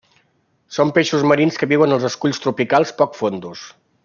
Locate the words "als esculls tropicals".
1.99-2.97